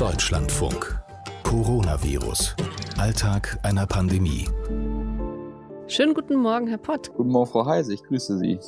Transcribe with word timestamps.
Deutschlandfunk. 0.00 0.98
Coronavirus. 1.42 2.56
Alltag 2.96 3.58
einer 3.62 3.86
Pandemie. 3.86 4.48
Schönen 5.88 6.14
guten 6.14 6.36
Morgen, 6.36 6.68
Herr 6.68 6.78
Pott. 6.78 7.12
Guten 7.14 7.28
Morgen, 7.28 7.50
Frau 7.50 7.66
Heise, 7.66 7.92
ich 7.92 8.02
grüße 8.04 8.38
Sie. 8.38 8.58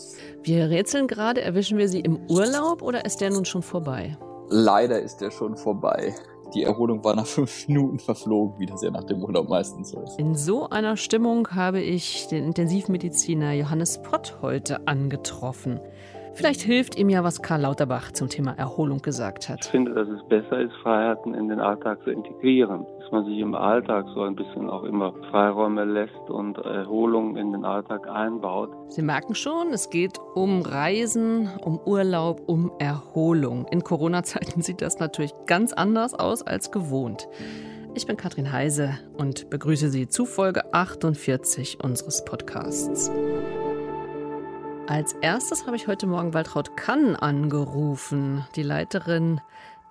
Wir 0.43 0.69
rätseln 0.69 1.07
gerade, 1.07 1.41
erwischen 1.41 1.79
wir 1.79 1.89
Sie 1.89 2.01
im 2.01 2.19
Urlaub 2.29 2.83
oder 2.83 3.07
ist 3.07 3.23
der 3.23 3.31
nun 3.31 3.47
schon 3.47 3.63
vorbei? 3.63 4.19
Leider 4.51 5.01
ist 5.01 5.23
der 5.23 5.31
schon 5.31 5.57
vorbei. 5.57 6.15
Die 6.55 6.65
Erholung 6.65 7.03
war 7.03 7.17
nach 7.17 7.27
fünf 7.39 7.67
Minuten 7.67 7.99
verflogen, 7.99 8.59
wie 8.59 8.67
das 8.67 8.83
ja 8.83 8.91
nach 8.91 9.05
dem 9.05 9.25
Urlaub 9.25 9.49
meistens 9.49 9.89
so 9.89 10.03
ist. 10.03 10.19
In 10.19 10.35
so 10.35 10.69
einer 10.69 10.99
Stimmung 10.99 11.49
habe 11.49 11.81
ich 11.81 12.29
den 12.29 12.45
Intensivmediziner 12.45 13.55
Johannes 13.55 14.03
Pott 14.03 14.37
heute 14.43 14.87
angetroffen. 14.87 15.81
Vielleicht 16.35 16.63
hilft 16.63 16.97
ihm 16.97 17.11
ja, 17.11 17.23
was 17.25 17.43
Karl 17.43 17.61
Lauterbach 17.63 18.13
zum 18.13 18.29
Thema 18.29 18.53
Erholung 18.53 19.03
gesagt 19.03 19.49
hat. 19.49 19.65
Ich 19.65 19.71
finde, 19.71 19.93
dass 19.93 20.09
es 20.09 20.23
besser 20.29 20.61
ist, 20.61 20.73
Freiheiten 20.83 21.35
in 21.35 21.49
den 21.49 21.61
Alltag 21.61 22.03
zu 22.05 22.11
integrieren. 22.11 22.87
Dass 23.01 23.13
man 23.13 23.27
sich 23.27 23.39
im 23.39 23.55
Alltag 23.55 24.07
so 24.15 24.23
ein 24.23 24.35
bisschen 24.35 24.71
auch 24.71 24.85
immer 24.85 25.13
Freiräume 25.31 25.85
lässt 25.85 26.31
und 26.31 26.57
Erholung 26.59 27.37
in 27.37 27.53
den 27.53 27.65
Alltag 27.65 28.09
einbaut. 28.09 28.71
Sie 28.89 29.03
merken 29.03 29.35
schon, 29.35 29.73
es 29.73 29.91
geht 29.91 30.19
um 30.35 30.63
Reisen, 30.63 31.51
um 31.61 31.79
Urlaub, 31.85 32.43
um 32.47 32.73
Erholung. 32.79 33.67
In 33.71 33.85
Corona-Zeiten 33.85 34.63
sieht 34.63 34.81
das 34.81 34.99
natürlich 34.99 35.33
ganz 35.47 35.75
anders 35.75 36.15
aus 36.15 36.43
als 36.43 36.71
gewohnt. 36.71 37.29
Ich 37.95 38.07
bin 38.07 38.17
Katrin 38.17 38.53
Heise 38.53 38.99
und 39.19 39.51
begrüße 39.51 39.91
Sie 39.91 40.09
zu 40.09 40.25
Folge 40.25 40.73
48 40.73 41.85
unseres 41.85 42.25
Podcasts. 42.25 43.11
Als 44.89 45.13
erstes 45.15 45.67
habe 45.67 45.77
ich 45.77 45.87
heute 45.87 46.07
Morgen 46.07 46.35
Waltraud 46.35 46.77
Kann 46.77 47.15
angerufen, 47.15 48.45
die 48.57 48.63
Leiterin 48.63 49.41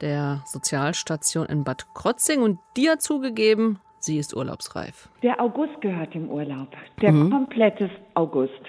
der 0.01 0.41
Sozialstation 0.45 1.45
in 1.45 1.63
Bad 1.63 1.93
Krotzing. 1.93 2.41
Und 2.41 2.59
die 2.75 2.89
hat 2.89 3.01
zugegeben, 3.01 3.79
sie 3.99 4.17
ist 4.17 4.35
urlaubsreif. 4.35 5.09
Der 5.23 5.39
August 5.39 5.79
gehört 5.79 6.13
im 6.13 6.29
Urlaub. 6.29 6.67
Der 7.01 7.13
mhm. 7.13 7.31
komplette 7.31 7.89
August. 8.15 8.61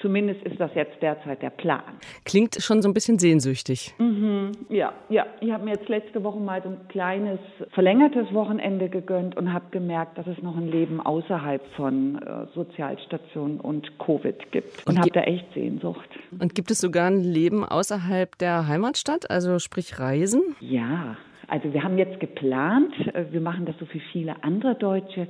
Zumindest 0.00 0.42
ist 0.42 0.60
das 0.60 0.70
jetzt 0.74 1.00
derzeit 1.00 1.40
der 1.40 1.48
Plan. 1.48 1.82
Klingt 2.26 2.56
schon 2.60 2.82
so 2.82 2.88
ein 2.88 2.92
bisschen 2.92 3.18
sehnsüchtig. 3.18 3.94
Mhm, 3.96 4.52
ja, 4.68 4.92
ja. 5.08 5.24
Ich 5.40 5.50
habe 5.50 5.64
mir 5.64 5.72
jetzt 5.72 5.88
letzte 5.88 6.22
Woche 6.22 6.38
mal 6.38 6.62
so 6.62 6.68
ein 6.68 6.88
kleines 6.88 7.38
verlängertes 7.70 8.30
Wochenende 8.34 8.90
gegönnt 8.90 9.38
und 9.38 9.54
habe 9.54 9.64
gemerkt, 9.70 10.18
dass 10.18 10.26
es 10.26 10.42
noch 10.42 10.54
ein 10.54 10.68
Leben 10.68 11.00
außerhalb 11.00 11.64
von 11.76 12.18
äh, 12.18 12.46
Sozialstationen 12.54 13.58
und 13.58 13.98
Covid 13.98 14.52
gibt. 14.52 14.86
Und, 14.86 14.96
und 14.96 14.98
habe 14.98 15.10
da 15.12 15.22
echt 15.22 15.46
Sehnsucht. 15.54 16.08
Und 16.38 16.54
gibt 16.54 16.70
es 16.70 16.78
sogar 16.78 17.06
ein 17.06 17.22
Leben 17.22 17.64
außerhalb 17.64 18.36
der 18.36 18.68
Heimatstadt, 18.68 19.30
also 19.30 19.58
sprich 19.58 19.98
Reisen? 19.98 20.42
Ja, 20.60 21.16
also 21.48 21.72
wir 21.72 21.82
haben 21.82 21.96
jetzt 21.96 22.20
geplant, 22.20 22.92
äh, 23.14 23.24
wir 23.30 23.40
machen 23.40 23.64
das 23.64 23.76
so 23.78 23.86
wie 23.92 24.02
viele 24.12 24.42
andere 24.44 24.74
Deutsche. 24.74 25.26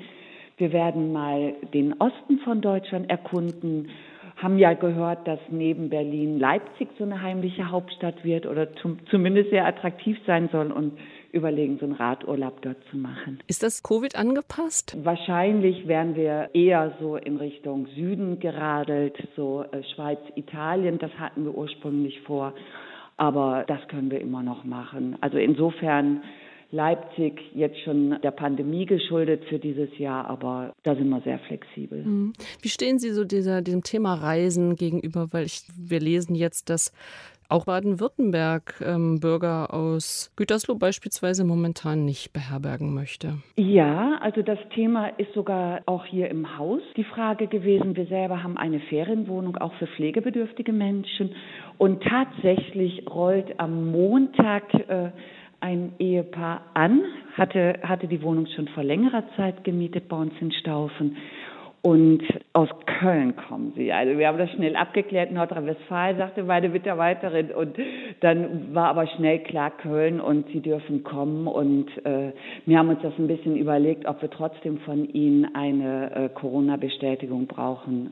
Wir 0.56 0.73
werden 0.73 1.12
mal 1.12 1.55
den 1.73 1.92
Osten 2.01 2.39
von 2.41 2.62
Deutschland 2.62 3.08
erkunden 3.11 3.91
haben 4.37 4.59
ja 4.59 4.75
gehört, 4.75 5.27
dass 5.27 5.41
neben 5.48 5.89
Berlin 5.89 6.39
Leipzig 6.39 6.89
so 6.98 7.05
eine 7.05 7.23
heimliche 7.23 7.70
Hauptstadt 7.70 8.23
wird 8.23 8.47
oder 8.47 8.73
zum, 8.77 8.98
zumindest 9.11 9.51
sehr 9.51 9.67
attraktiv 9.67 10.19
sein 10.27 10.48
soll 10.53 10.70
und 10.70 10.98
überlegen, 11.33 11.79
so 11.79 11.87
einen 11.87 11.95
Radurlaub 11.95 12.61
dort 12.62 12.77
zu 12.91 12.97
machen. 12.97 13.41
Ist 13.47 13.62
das 13.62 13.83
Covid 13.83 14.17
angepasst? 14.17 14.97
Wahrscheinlich 15.03 15.89
wären 15.89 16.17
wir 16.17 16.51
eher 16.53 16.95
so 17.01 17.17
in 17.17 17.37
Richtung 17.37 17.87
Süden 17.95 18.39
geradelt, 18.39 19.17
so 19.37 19.64
äh, 19.73 19.83
Schweiz, 19.95 20.19
Italien, 20.34 20.98
das 20.98 21.12
hatten 21.19 21.45
wir 21.45 21.55
ursprünglich 21.55 22.20
vor. 22.23 22.53
Aber 23.19 23.64
das 23.67 23.87
können 23.89 24.11
wir 24.11 24.20
immer 24.20 24.42
noch 24.42 24.64
machen. 24.64 25.17
Also 25.23 25.39
insofern 25.39 26.23
Leipzig 26.70 27.41
jetzt 27.55 27.78
schon 27.81 28.20
der 28.22 28.31
Pandemie 28.33 28.86
geschuldet 28.86 29.45
für 29.48 29.59
dieses 29.59 29.97
Jahr, 29.98 30.28
aber 30.28 30.75
da 30.83 30.95
sind 30.95 31.08
wir 31.08 31.20
sehr 31.20 31.39
flexibel. 31.41 32.05
Mhm. 32.05 32.33
Wie 32.61 32.68
stehen 32.68 32.98
Sie 32.98 33.11
so 33.11 33.24
dieser, 33.24 33.63
diesem 33.63 33.83
Thema 33.83 34.14
Reisen 34.14 34.77
gegenüber? 34.77 35.29
Weil 35.33 35.46
ich, 35.46 35.63
wir 35.77 36.01
lesen 36.01 36.35
jetzt, 36.35 36.68
dass 36.68 36.92
auch 37.48 37.67
Baden-Württemberg 37.67 38.80
ähm, 38.85 39.20
Bürger 39.20 39.73
aus 39.73 40.33
Gütersloh 40.36 40.74
beispielsweise 40.74 41.45
momentan 41.45 42.05
nicht 42.05 42.33
beherbergen 42.33 42.92
möchte. 42.95 43.39
Ja, 43.57 44.18
also 44.20 44.42
das 44.42 44.58
Thema 44.74 45.08
ist 45.18 45.33
sogar 45.33 45.83
auch 45.86 46.05
hier 46.05 46.29
im 46.29 46.58
Haus 46.58 46.83
die 46.96 47.05
Frage 47.05 47.46
gewesen. 47.46 47.96
Wir 47.96 48.07
selber 48.07 48.42
haben 48.42 48.57
eine 48.57 48.80
Ferienwohnung 48.80 49.57
auch 49.58 49.74
für 49.74 49.86
pflegebedürftige 49.86 50.73
Menschen 50.73 51.35
und 51.79 52.02
tatsächlich 52.02 53.05
rollt 53.08 53.61
am 53.61 53.92
Montag 53.92 54.74
äh, 54.74 55.11
ein 55.61 55.92
Ehepaar 55.98 56.62
an, 56.74 57.02
hatte, 57.36 57.80
hatte 57.83 58.06
die 58.06 58.22
Wohnung 58.22 58.46
schon 58.55 58.68
vor 58.68 58.83
längerer 58.83 59.24
Zeit 59.36 59.64
gemietet 59.64 60.08
bei 60.08 60.17
uns 60.17 60.33
in 60.40 60.52
Staufen. 60.52 61.17
Und 61.83 62.22
aus 62.52 62.68
Köln 62.98 63.36
kommen 63.36 63.72
sie. 63.77 63.92
Also 63.92 64.18
wir 64.18 64.27
haben 64.27 64.39
das 64.39 64.50
schnell 64.50 64.74
abgeklärt. 64.74 65.30
Nordrhein-Westfalen 65.30 66.17
sagte 66.17 66.42
meine 66.42 66.68
Mitarbeiterin. 66.68 67.52
Und 67.52 67.77
dann 68.20 68.74
war 68.74 68.89
aber 68.89 69.06
schnell 69.06 69.39
klar 69.40 69.70
Köln 69.70 70.20
und 70.20 70.48
sie 70.48 70.61
dürfen 70.61 71.05
kommen. 71.05 71.46
Und 71.46 71.86
äh, 72.05 72.33
wir 72.64 72.78
haben 72.78 72.88
uns 72.88 73.02
das 73.02 73.12
ein 73.18 73.28
bisschen 73.28 73.56
überlegt, 73.56 74.06
ob 74.06 74.20
wir 74.20 74.30
trotzdem 74.30 74.78
von 74.78 75.08
ihnen 75.11 75.55
eine 75.55 76.11
äh, 76.12 76.28
Corona-Bestätigung 76.30 77.46
brauchen 77.46 78.11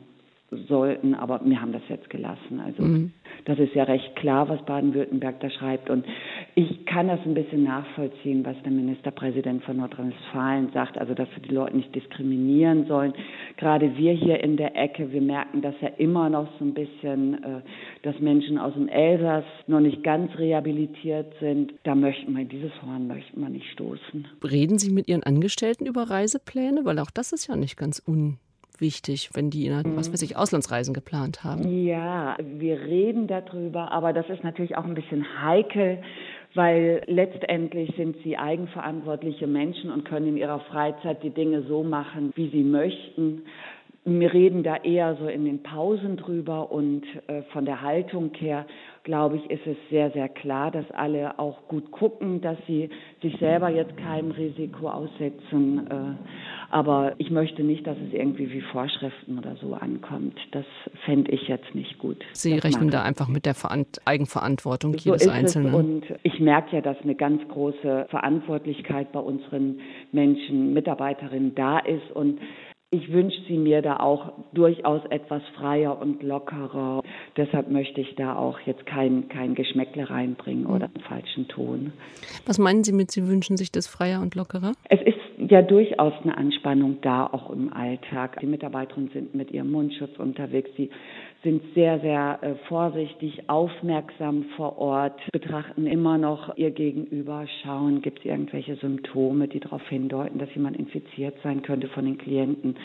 sollten. 0.68 1.14
Aber 1.14 1.40
wir 1.44 1.60
haben 1.60 1.72
das 1.72 1.82
jetzt 1.88 2.08
gelassen. 2.10 2.60
Also 2.64 2.82
mhm. 2.82 3.12
das 3.44 3.58
ist 3.58 3.74
ja 3.74 3.84
recht 3.84 4.16
klar, 4.16 4.48
was 4.48 4.64
Baden-Württemberg 4.64 5.40
da 5.40 5.50
schreibt. 5.50 5.90
Und 5.90 6.04
ich 6.54 6.86
kann 6.86 7.08
das 7.08 7.20
ein 7.24 7.34
bisschen 7.34 7.64
nachvollziehen, 7.64 8.44
was 8.44 8.56
der 8.62 8.72
Ministerpräsident 8.72 9.64
von 9.64 9.78
Nordrhein-Westfalen 9.78 10.70
sagt, 10.72 10.98
also 10.98 11.14
dass 11.14 11.28
wir 11.34 11.42
die 11.42 11.54
Leute 11.54 11.76
nicht 11.76 11.94
diskriminieren 11.94 12.86
sollen. 12.86 13.14
Gerade 13.56 13.96
wir 13.96 14.12
hier 14.12 14.42
in 14.42 14.56
der 14.56 14.76
Ecke, 14.76 15.12
wir 15.12 15.22
merken 15.22 15.62
das 15.62 15.74
ja 15.80 15.88
immer 15.98 16.30
noch 16.30 16.48
so 16.58 16.64
ein 16.64 16.74
bisschen, 16.74 17.42
äh, 17.42 17.60
dass 18.02 18.18
Menschen 18.20 18.58
aus 18.58 18.74
dem 18.74 18.88
Elsass 18.88 19.44
noch 19.66 19.80
nicht 19.80 20.02
ganz 20.02 20.36
rehabilitiert 20.38 21.34
sind. 21.40 21.72
Da 21.84 21.94
möchten 21.94 22.36
wir, 22.36 22.44
dieses 22.44 22.70
Horn 22.82 23.06
möchten 23.06 23.40
wir 23.40 23.48
nicht 23.48 23.70
stoßen. 23.72 24.26
Reden 24.42 24.78
Sie 24.78 24.90
mit 24.90 25.08
Ihren 25.08 25.22
Angestellten 25.22 25.86
über 25.86 26.10
Reisepläne? 26.10 26.84
Weil 26.84 26.98
auch 26.98 27.10
das 27.10 27.32
ist 27.32 27.46
ja 27.46 27.56
nicht 27.56 27.76
ganz 27.76 28.02
un 28.06 28.38
wichtig, 28.80 29.30
wenn 29.34 29.50
die, 29.50 29.70
was 29.70 30.12
weiß 30.12 30.22
ich, 30.22 30.36
Auslandsreisen 30.36 30.94
geplant 30.94 31.44
haben. 31.44 31.84
Ja, 31.84 32.36
wir 32.40 32.80
reden 32.80 33.26
darüber, 33.26 33.92
aber 33.92 34.12
das 34.12 34.28
ist 34.28 34.44
natürlich 34.44 34.76
auch 34.76 34.84
ein 34.84 34.94
bisschen 34.94 35.24
heikel, 35.42 35.98
weil 36.54 37.02
letztendlich 37.06 37.94
sind 37.96 38.16
sie 38.22 38.36
eigenverantwortliche 38.36 39.46
Menschen 39.46 39.90
und 39.90 40.04
können 40.04 40.28
in 40.28 40.36
ihrer 40.36 40.60
Freizeit 40.60 41.22
die 41.22 41.30
Dinge 41.30 41.62
so 41.62 41.82
machen, 41.82 42.32
wie 42.36 42.48
sie 42.50 42.62
möchten. 42.62 43.42
Wir 44.06 44.34
reden 44.34 44.62
da 44.62 44.76
eher 44.76 45.16
so 45.16 45.28
in 45.28 45.46
den 45.46 45.62
Pausen 45.62 46.18
drüber 46.18 46.70
und 46.70 47.04
äh, 47.26 47.42
von 47.52 47.64
der 47.64 47.80
Haltung 47.80 48.32
her, 48.34 48.66
glaube 49.02 49.36
ich, 49.36 49.50
ist 49.50 49.66
es 49.66 49.76
sehr, 49.88 50.10
sehr 50.10 50.28
klar, 50.28 50.70
dass 50.70 50.84
alle 50.90 51.38
auch 51.38 51.66
gut 51.68 51.90
gucken, 51.90 52.42
dass 52.42 52.58
sie 52.66 52.90
sich 53.22 53.34
selber 53.38 53.70
jetzt 53.70 53.96
keinem 53.96 54.30
Risiko 54.32 54.88
aussetzen. 54.88 55.86
Äh, 55.90 56.74
aber 56.74 57.14
ich 57.16 57.30
möchte 57.30 57.62
nicht, 57.62 57.86
dass 57.86 57.96
es 58.06 58.12
irgendwie 58.12 58.50
wie 58.50 58.60
Vorschriften 58.60 59.38
oder 59.38 59.56
so 59.56 59.72
ankommt. 59.72 60.38
Das 60.52 60.66
fände 61.06 61.30
ich 61.30 61.48
jetzt 61.48 61.74
nicht 61.74 61.98
gut. 61.98 62.22
Sie 62.32 62.56
das 62.56 62.64
rechnen 62.64 62.90
da 62.90 63.02
einfach 63.02 63.28
mit 63.28 63.46
der 63.46 63.54
Eigenverantwortung 64.04 64.98
so 64.98 65.12
jedes 65.12 65.28
Einzelnen. 65.28 65.72
Und 65.72 66.04
ich 66.24 66.40
merke 66.40 66.76
ja, 66.76 66.82
dass 66.82 67.00
eine 67.02 67.14
ganz 67.14 67.40
große 67.48 68.06
Verantwortlichkeit 68.10 69.12
bei 69.12 69.20
unseren 69.20 69.80
Menschen, 70.12 70.74
Mitarbeiterinnen 70.74 71.54
da 71.54 71.78
ist. 71.78 72.10
Und 72.12 72.40
ich 72.94 73.12
wünsche 73.12 73.40
sie 73.48 73.56
mir 73.56 73.82
da 73.82 73.98
auch 73.98 74.32
durchaus 74.52 75.02
etwas 75.10 75.42
freier 75.56 76.00
und 76.00 76.22
lockerer. 76.22 77.02
Deshalb 77.36 77.70
möchte 77.70 78.00
ich 78.00 78.14
da 78.14 78.36
auch 78.36 78.60
jetzt 78.60 78.86
kein, 78.86 79.28
kein 79.28 79.54
Geschmäckle 79.54 80.08
reinbringen 80.08 80.66
oder 80.66 80.86
einen 80.86 81.04
falschen 81.08 81.48
Ton. 81.48 81.92
Was 82.46 82.58
meinen 82.58 82.84
Sie 82.84 82.92
mit, 82.92 83.10
Sie 83.10 83.26
wünschen 83.26 83.56
sich 83.56 83.72
das 83.72 83.86
freier 83.86 84.20
und 84.22 84.34
lockerer? 84.34 84.72
Es 84.88 85.00
ist 85.02 85.18
ja 85.50 85.62
durchaus 85.62 86.12
eine 86.22 86.36
Anspannung 86.36 86.98
da, 87.02 87.26
auch 87.26 87.50
im 87.50 87.72
Alltag. 87.72 88.38
Die 88.40 88.46
Mitarbeiterinnen 88.46 89.10
sind 89.12 89.34
mit 89.34 89.50
ihrem 89.50 89.70
Mundschutz 89.72 90.16
unterwegs. 90.18 90.70
Sie 90.76 90.90
sind 91.44 91.62
sehr, 91.74 92.00
sehr 92.00 92.38
äh, 92.42 92.54
vorsichtig, 92.68 93.48
aufmerksam 93.48 94.46
vor 94.56 94.78
Ort, 94.78 95.20
betrachten 95.32 95.86
immer 95.86 96.18
noch 96.18 96.56
ihr 96.56 96.70
Gegenüber, 96.70 97.46
schauen, 97.62 98.02
gibt 98.02 98.20
es 98.20 98.24
irgendwelche 98.24 98.76
Symptome, 98.76 99.46
die 99.46 99.60
darauf 99.60 99.86
hindeuten, 99.88 100.38
dass 100.38 100.52
jemand 100.54 100.76
infiziert 100.76 101.36
sein 101.42 101.62
könnte 101.62 101.88
von 101.88 102.04
den 102.06 102.18
Klienten. 102.18 102.76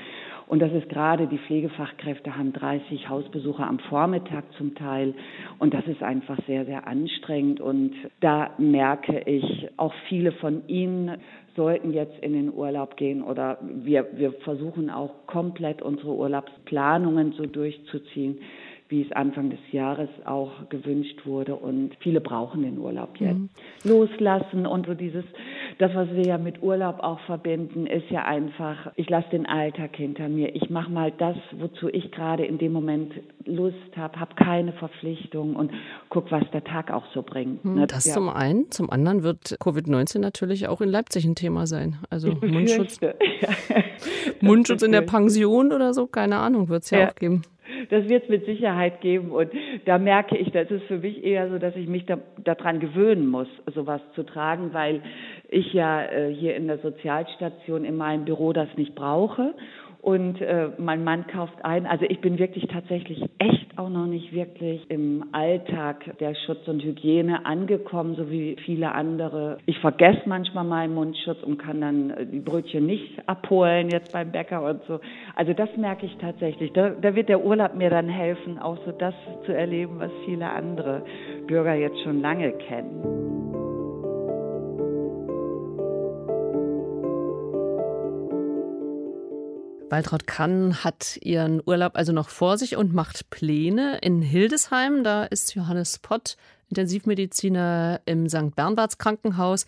Und 0.48 0.64
das 0.64 0.72
ist 0.74 0.90
gerade, 0.90 1.28
die 1.28 1.38
Pflegefachkräfte 1.38 2.36
haben 2.36 2.54
30 2.54 3.08
Hausbesucher 3.08 3.68
am 3.68 3.80
Vormittag 3.80 4.44
zum 4.58 4.74
Teil. 4.76 5.14
Und 5.60 5.76
das 5.76 5.86
ist 5.86 6.02
einfach 6.02 6.38
sehr, 6.48 6.66
sehr 6.66 6.88
anstrengend. 6.88 7.62
Und 7.62 7.94
da 8.20 8.50
merke 8.58 9.20
ich, 9.22 9.70
auch 9.78 9.94
viele 10.08 10.32
von 10.32 10.68
Ihnen 10.68 11.18
sollten 11.60 11.92
jetzt 11.92 12.18
in 12.22 12.32
den 12.32 12.54
Urlaub 12.54 12.96
gehen 12.96 13.22
oder 13.22 13.58
wir, 13.62 14.08
wir 14.14 14.32
versuchen 14.32 14.90
auch 14.90 15.12
komplett 15.28 15.82
unsere 15.82 16.16
Urlaubsplanungen 16.16 17.34
so 17.34 17.46
durchzuziehen, 17.46 18.38
wie 18.88 19.02
es 19.02 19.12
Anfang 19.12 19.50
des 19.50 19.60
Jahres 19.74 20.08
auch 20.24 20.70
gewünscht 20.70 21.26
wurde. 21.26 21.58
Und 21.58 21.98
viele 22.00 22.22
brauchen 22.22 22.62
den 22.62 22.78
Urlaub 22.78 23.18
jetzt. 23.20 23.40
Mhm. 23.40 23.50
Loslassen 23.84 24.66
und 24.66 24.86
so 24.86 24.94
dieses, 24.94 25.26
das, 25.80 25.96
was 25.96 26.10
wir 26.10 26.24
ja 26.24 26.38
mit 26.38 26.62
Urlaub 26.62 27.00
auch 27.00 27.22
verbinden, 27.22 27.88
ist 27.88 28.10
ja 28.10 28.26
einfach, 28.26 28.92
ich 28.98 29.10
lasse 29.10 29.30
den 29.30 29.46
Alltag 29.46 29.96
hinter 29.96 30.28
mir. 30.28 30.54
Ich 30.54 30.70
mache 30.70 30.92
mal 30.92 31.10
das, 31.18 31.38
wozu 31.58 31.88
ich 31.88 32.12
gerade 32.12 32.46
in 32.46 32.58
dem 32.58 32.74
Moment 32.74 33.14
Lust 33.46 33.96
habe, 33.96 34.20
habe 34.20 34.36
keine 34.36 34.74
Verpflichtung 34.74 35.56
und 35.56 35.72
guck, 36.10 36.32
was 36.32 36.44
der 36.52 36.66
Tag 36.66 36.92
auch 36.92 37.06
so 37.14 37.22
bringt. 37.22 37.64
Hm, 37.64 37.76
ne? 37.76 37.88
Das 37.88 38.04
ja. 38.04 38.14
zum 38.14 38.28
einen. 38.28 38.70
Zum 38.72 38.90
anderen 38.90 39.24
wird 39.24 39.56
Covid-19 39.62 40.20
natürlich 40.20 40.68
auch 40.68 40.82
in 40.82 40.90
Leipzig 40.90 41.24
ein 41.24 41.36
Thema 41.36 41.66
sein. 41.66 41.96
Also 42.10 42.34
Mundschutz, 42.42 43.00
Mundschutz 44.42 44.82
in 44.82 44.92
der 44.92 45.04
Pension 45.04 45.72
oder 45.72 45.94
so, 45.94 46.08
keine 46.08 46.40
Ahnung, 46.40 46.68
wird 46.68 46.84
es 46.84 46.90
ja, 46.90 47.00
ja, 47.00 47.08
auch 47.08 47.16
geben. 47.16 47.44
Das 47.90 48.08
wird 48.08 48.24
es 48.24 48.30
mit 48.30 48.46
Sicherheit 48.46 49.02
geben. 49.02 49.32
Und 49.32 49.52
da 49.86 49.98
merke 49.98 50.38
ich, 50.38 50.52
das 50.52 50.70
ist 50.72 50.84
für 50.86 51.00
mich 51.00 51.24
eher 51.24 51.50
so, 51.50 51.58
dass 51.58 51.76
ich 51.76 51.88
mich 51.88 52.06
da, 52.06 52.20
daran 52.44 52.80
gewöhnen 52.80 53.28
muss, 53.28 53.48
sowas 53.74 54.02
zu 54.16 54.24
tragen, 54.24 54.74
weil 54.74 55.02
ich 55.50 55.74
ja 55.74 56.04
äh, 56.04 56.34
hier 56.34 56.56
in 56.56 56.68
der 56.68 56.78
Sozialstation 56.80 57.86
in 57.86 57.98
meinem 57.98 58.26
Büro 58.26 58.54
das 58.54 58.70
nicht 58.78 58.96
brauche 58.96 59.54
und 60.02 60.42
äh, 60.42 60.70
mein 60.78 61.04
Mann 61.04 61.28
kauft 61.28 61.64
ein. 61.64 61.86
Also 61.86 62.06
ich 62.08 62.22
bin 62.22 62.40
wirklich 62.40 62.68
tatsächlich 62.68 63.22
echt 63.38 63.78
auch 63.78 63.90
noch 63.90 64.06
nicht 64.06 64.34
wirklich 64.34 64.90
im 64.90 65.26
Alltag 65.32 66.18
der 66.20 66.36
Schutz 66.36 66.68
und 66.68 66.84
Hygiene 66.84 67.46
angekommen, 67.46 68.16
so 68.16 68.30
wie 68.30 68.56
viele 68.66 68.94
andere. 68.94 69.58
Ich 69.66 69.78
vergesse 69.80 70.22
manchmal 70.26 70.64
meinen 70.64 70.94
Mundschutz 70.94 71.42
und 71.44 71.58
kann 71.58 71.82
dann 71.82 72.10
äh, 72.12 72.26
die 72.26 72.40
Brötchen 72.40 72.86
nicht 72.86 73.28
abholen 73.28 73.90
jetzt 73.90 74.14
beim 74.14 74.32
Bäcker 74.32 74.64
und 74.64 74.82
so. 74.88 75.00
Also 75.36 75.54
das 75.54 75.70
merke 75.78 76.06
ich 76.06 76.16
tatsächlich. 76.18 76.72
Da, 76.74 76.90
da 76.90 77.16
wird 77.16 77.30
der 77.30 77.44
Urlaub 77.44 77.76
mir 77.76 77.90
dann 77.90 78.08
helfen, 78.08 78.58
auch 78.60 78.78
so 78.86 78.92
das 78.92 79.14
zu 79.46 79.54
erleben, 79.54 80.00
was 80.00 80.12
viele 80.26 80.50
andere 80.50 81.04
Bürger 81.48 81.74
jetzt 81.74 82.02
schon 82.04 82.22
lange 82.22 82.52
kennen. 82.52 83.39
Waltraud 89.90 90.28
Kann 90.28 90.84
hat 90.84 91.18
ihren 91.22 91.62
Urlaub 91.66 91.96
also 91.96 92.12
noch 92.12 92.30
vor 92.30 92.58
sich 92.58 92.76
und 92.78 92.94
macht 92.94 93.30
Pläne 93.30 93.98
in 94.00 94.22
Hildesheim. 94.22 95.04
Da 95.04 95.24
ist 95.24 95.56
Johannes 95.56 96.00
Pott, 96.00 96.38
Intensivmediziner 96.70 98.02
im 98.06 98.30
St. 98.30 98.56
Bernwarts 98.56 98.98
Krankenhaus. 99.00 99.66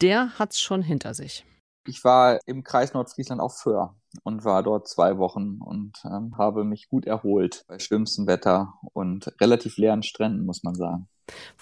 Der 0.00 0.38
hat 0.38 0.52
es 0.52 0.60
schon 0.60 0.82
hinter 0.82 1.14
sich. 1.14 1.44
Ich 1.86 2.04
war 2.04 2.40
im 2.46 2.64
Kreis 2.64 2.92
Nordfriesland 2.92 3.40
auf 3.40 3.58
Föhr 3.58 3.94
und 4.22 4.44
war 4.44 4.62
dort 4.62 4.88
zwei 4.88 5.18
Wochen 5.18 5.58
und 5.60 5.92
ähm, 6.04 6.36
habe 6.36 6.64
mich 6.64 6.88
gut 6.88 7.06
erholt 7.06 7.64
bei 7.68 7.78
schlimmstem 7.78 8.26
Wetter 8.26 8.74
und 8.92 9.32
relativ 9.40 9.76
leeren 9.76 10.02
Stränden, 10.02 10.44
muss 10.44 10.62
man 10.62 10.74
sagen. 10.74 11.08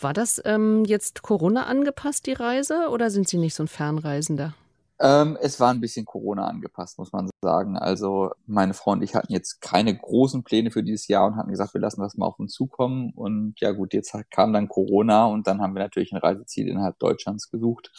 War 0.00 0.14
das 0.14 0.40
ähm, 0.44 0.84
jetzt 0.84 1.22
Corona 1.22 1.66
angepasst, 1.66 2.26
die 2.26 2.32
Reise, 2.32 2.88
oder 2.88 3.10
sind 3.10 3.28
Sie 3.28 3.38
nicht 3.38 3.54
so 3.54 3.64
ein 3.64 3.68
Fernreisender? 3.68 4.54
Ähm, 5.00 5.38
es 5.40 5.60
war 5.60 5.70
ein 5.70 5.80
bisschen 5.80 6.04
Corona 6.04 6.46
angepasst, 6.46 6.98
muss 6.98 7.12
man 7.12 7.30
sagen. 7.42 7.76
Also 7.76 8.32
meine 8.46 8.74
Frau 8.74 8.92
und 8.92 9.02
ich 9.02 9.14
hatten 9.14 9.32
jetzt 9.32 9.60
keine 9.60 9.96
großen 9.96 10.42
Pläne 10.42 10.70
für 10.70 10.82
dieses 10.82 11.06
Jahr 11.06 11.26
und 11.26 11.36
hatten 11.36 11.50
gesagt, 11.50 11.74
wir 11.74 11.80
lassen 11.80 12.00
das 12.00 12.16
mal 12.16 12.26
auf 12.26 12.38
uns 12.38 12.52
zukommen. 12.52 13.12
Und 13.14 13.54
ja 13.60 13.70
gut, 13.70 13.94
jetzt 13.94 14.16
kam 14.30 14.52
dann 14.52 14.68
Corona 14.68 15.26
und 15.26 15.46
dann 15.46 15.60
haben 15.60 15.74
wir 15.74 15.82
natürlich 15.82 16.12
ein 16.12 16.18
Reiseziel 16.18 16.68
innerhalb 16.68 16.98
Deutschlands 16.98 17.50
gesucht. 17.50 17.92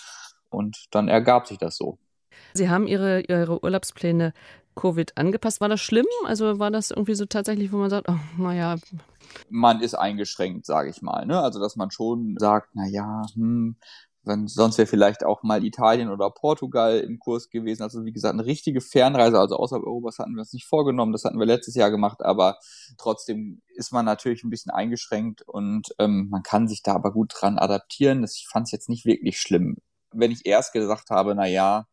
Und 0.49 0.87
dann 0.91 1.07
ergab 1.07 1.47
sich 1.47 1.57
das 1.57 1.77
so. 1.77 1.97
Sie 2.53 2.69
haben 2.69 2.87
Ihre, 2.87 3.21
Ihre 3.21 3.63
Urlaubspläne 3.63 4.33
Covid 4.75 5.17
angepasst. 5.17 5.61
War 5.61 5.69
das 5.69 5.81
schlimm? 5.81 6.05
Also 6.25 6.59
war 6.59 6.71
das 6.71 6.91
irgendwie 6.91 7.15
so 7.15 7.25
tatsächlich, 7.25 7.71
wo 7.71 7.77
man 7.77 7.89
sagt, 7.89 8.09
oh, 8.09 8.19
naja. 8.37 8.77
Man 9.49 9.81
ist 9.81 9.93
eingeschränkt, 9.93 10.65
sage 10.65 10.89
ich 10.89 11.01
mal. 11.01 11.25
Ne? 11.25 11.39
Also 11.39 11.59
dass 11.59 11.75
man 11.75 11.91
schon 11.91 12.35
sagt, 12.39 12.75
naja, 12.75 13.23
hm, 13.33 13.75
wenn, 14.29 14.47
sonst 14.47 14.77
wäre 14.77 14.87
vielleicht 14.87 15.25
auch 15.25 15.43
mal 15.43 15.65
Italien 15.65 16.09
oder 16.09 16.29
Portugal 16.29 16.99
im 16.99 17.19
Kurs 17.19 17.49
gewesen. 17.49 17.83
Also 17.83 18.05
wie 18.05 18.13
gesagt, 18.13 18.33
eine 18.33 18.45
richtige 18.45 18.79
Fernreise, 18.79 19.37
also 19.37 19.57
außerhalb 19.57 19.85
Europas 19.85 20.19
hatten 20.19 20.35
wir 20.35 20.39
uns 20.39 20.53
nicht 20.53 20.65
vorgenommen. 20.65 21.11
Das 21.11 21.25
hatten 21.25 21.39
wir 21.39 21.45
letztes 21.45 21.75
Jahr 21.75 21.91
gemacht, 21.91 22.21
aber 22.21 22.57
trotzdem 22.97 23.61
ist 23.67 23.91
man 23.91 24.05
natürlich 24.05 24.43
ein 24.43 24.49
bisschen 24.49 24.71
eingeschränkt 24.71 25.41
und 25.41 25.89
ähm, 25.99 26.29
man 26.29 26.43
kann 26.43 26.69
sich 26.69 26.81
da 26.81 26.95
aber 26.95 27.11
gut 27.11 27.33
dran 27.35 27.59
adaptieren. 27.59 28.21
Das, 28.21 28.37
ich 28.37 28.47
fand 28.47 28.67
es 28.67 28.71
jetzt 28.71 28.87
nicht 28.87 29.03
wirklich 29.03 29.41
schlimm. 29.41 29.75
Wenn 30.13 30.31
ich 30.31 30.45
erst 30.45 30.71
gesagt 30.71 31.09
habe, 31.09 31.35
na 31.35 31.45
ja, 31.45 31.85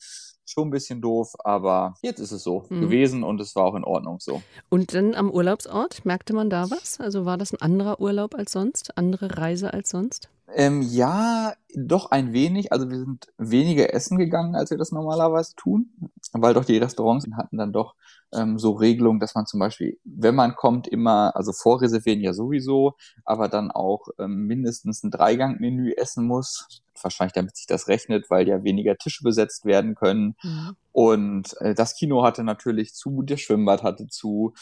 schon 0.48 0.68
ein 0.68 0.70
bisschen 0.70 1.00
doof, 1.00 1.34
aber 1.40 1.94
jetzt 2.02 2.20
ist 2.20 2.32
es 2.32 2.42
so 2.42 2.64
mhm. 2.68 2.80
gewesen 2.80 3.22
und 3.24 3.40
es 3.40 3.56
war 3.56 3.64
auch 3.64 3.74
in 3.74 3.84
Ordnung 3.84 4.20
so. 4.20 4.42
Und 4.68 4.94
dann 4.94 5.14
am 5.14 5.30
Urlaubsort, 5.30 6.04
merkte 6.04 6.34
man 6.34 6.50
da 6.50 6.70
was? 6.70 7.00
Also 7.00 7.24
war 7.24 7.36
das 7.36 7.52
ein 7.52 7.60
anderer 7.60 8.00
Urlaub 8.00 8.34
als 8.34 8.52
sonst, 8.52 8.96
andere 8.96 9.36
Reise 9.38 9.72
als 9.72 9.90
sonst? 9.90 10.28
Ähm, 10.54 10.80
ja, 10.82 11.54
doch 11.74 12.10
ein 12.12 12.32
wenig. 12.32 12.72
Also 12.72 12.88
wir 12.88 12.98
sind 12.98 13.26
weniger 13.36 13.92
essen 13.92 14.16
gegangen, 14.16 14.54
als 14.54 14.70
wir 14.70 14.78
das 14.78 14.92
normalerweise 14.92 15.54
tun, 15.56 15.90
weil 16.32 16.54
doch 16.54 16.64
die 16.64 16.78
Restaurants 16.78 17.26
hatten 17.36 17.58
dann 17.58 17.72
doch 17.72 17.94
ähm, 18.32 18.58
so 18.58 18.72
Regelungen, 18.72 19.18
dass 19.20 19.34
man 19.34 19.46
zum 19.46 19.60
Beispiel, 19.60 19.98
wenn 20.04 20.34
man 20.36 20.54
kommt, 20.54 20.86
immer, 20.86 21.34
also 21.34 21.52
vorreservieren 21.52 22.20
ja 22.20 22.32
sowieso, 22.32 22.94
aber 23.24 23.48
dann 23.48 23.70
auch 23.72 24.08
ähm, 24.18 24.46
mindestens 24.46 25.02
ein 25.02 25.10
Dreigangmenü 25.10 25.92
essen 25.96 26.26
muss. 26.26 26.82
Wahrscheinlich, 27.02 27.34
damit 27.34 27.56
sich 27.56 27.66
das 27.66 27.88
rechnet, 27.88 28.30
weil 28.30 28.48
ja 28.48 28.64
weniger 28.64 28.96
Tische 28.96 29.22
besetzt 29.22 29.64
werden 29.64 29.94
können. 29.94 30.36
Mhm. 30.42 30.76
Und 30.92 31.60
äh, 31.60 31.74
das 31.74 31.94
Kino 31.94 32.22
hatte 32.24 32.42
natürlich 32.42 32.94
zu, 32.94 33.22
der 33.22 33.36
Schwimmbad 33.36 33.82
hatte 33.82 34.06
zu. 34.06 34.54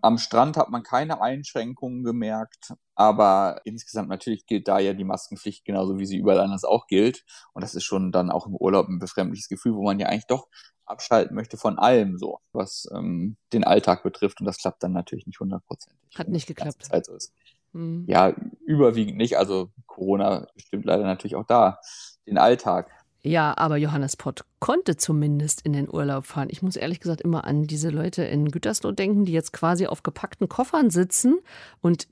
Am 0.00 0.18
Strand 0.18 0.56
hat 0.56 0.70
man 0.70 0.82
keine 0.82 1.20
Einschränkungen 1.20 2.04
gemerkt, 2.04 2.74
aber 2.94 3.60
insgesamt 3.64 4.08
natürlich 4.08 4.46
gilt 4.46 4.68
da 4.68 4.78
ja 4.78 4.92
die 4.92 5.04
Maskenpflicht 5.04 5.64
genauso 5.64 5.98
wie 5.98 6.06
sie 6.06 6.18
überall 6.18 6.40
anders 6.40 6.64
auch 6.64 6.86
gilt. 6.86 7.24
Und 7.52 7.62
das 7.62 7.74
ist 7.74 7.84
schon 7.84 8.12
dann 8.12 8.30
auch 8.30 8.46
im 8.46 8.54
Urlaub 8.54 8.88
ein 8.88 8.98
befremdliches 8.98 9.48
Gefühl, 9.48 9.74
wo 9.74 9.82
man 9.82 9.98
ja 9.98 10.06
eigentlich 10.06 10.26
doch 10.26 10.48
abschalten 10.88 11.34
möchte 11.34 11.56
von 11.56 11.78
allem 11.78 12.18
so, 12.18 12.38
was 12.52 12.88
ähm, 12.94 13.36
den 13.52 13.64
Alltag 13.64 14.02
betrifft. 14.02 14.40
Und 14.40 14.46
das 14.46 14.58
klappt 14.58 14.82
dann 14.82 14.92
natürlich 14.92 15.26
nicht 15.26 15.40
hundertprozentig. 15.40 16.18
Hat 16.18 16.28
nicht 16.28 16.46
geklappt. 16.46 16.88
So 17.04 17.14
ist. 17.14 17.32
Mhm. 17.78 18.04
Ja, 18.08 18.34
überwiegend 18.66 19.16
nicht. 19.16 19.38
Also 19.38 19.70
Corona 19.86 20.46
bestimmt 20.54 20.84
leider 20.84 21.04
natürlich 21.04 21.36
auch 21.36 21.46
da 21.46 21.78
den 22.26 22.38
Alltag. 22.38 22.90
Ja, 23.22 23.56
aber 23.56 23.76
Johannes 23.76 24.16
Pott 24.16 24.44
konnte 24.58 24.96
zumindest 24.96 25.62
in 25.62 25.72
den 25.72 25.88
Urlaub 25.88 26.26
fahren. 26.26 26.48
Ich 26.50 26.62
muss 26.62 26.76
ehrlich 26.76 27.00
gesagt 27.00 27.20
immer 27.20 27.44
an 27.44 27.64
diese 27.64 27.90
Leute 27.90 28.24
in 28.24 28.50
Gütersloh 28.50 28.92
denken, 28.92 29.24
die 29.24 29.32
jetzt 29.32 29.52
quasi 29.52 29.86
auf 29.86 30.02
gepackten 30.02 30.48
Koffern 30.48 30.90
sitzen 30.90 31.38
und 31.80 32.08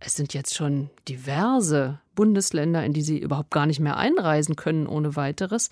es 0.00 0.14
sind 0.14 0.32
jetzt 0.32 0.54
schon 0.54 0.90
diverse 1.08 2.00
Bundesländer, 2.14 2.84
in 2.84 2.92
die 2.92 3.02
sie 3.02 3.18
überhaupt 3.18 3.50
gar 3.50 3.66
nicht 3.66 3.80
mehr 3.80 3.96
einreisen 3.96 4.56
können 4.56 4.86
ohne 4.86 5.16
weiteres. 5.16 5.70